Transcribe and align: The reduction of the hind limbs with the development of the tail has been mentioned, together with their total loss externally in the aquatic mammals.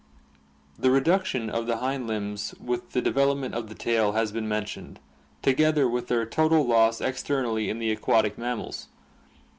The 0.79 0.89
reduction 0.89 1.47
of 1.51 1.67
the 1.67 1.77
hind 1.77 2.07
limbs 2.07 2.55
with 2.59 2.93
the 2.93 3.03
development 3.03 3.53
of 3.53 3.69
the 3.69 3.75
tail 3.75 4.13
has 4.13 4.31
been 4.31 4.47
mentioned, 4.47 4.99
together 5.43 5.87
with 5.87 6.07
their 6.07 6.25
total 6.25 6.65
loss 6.65 7.01
externally 7.01 7.69
in 7.69 7.77
the 7.77 7.91
aquatic 7.91 8.35
mammals. 8.35 8.87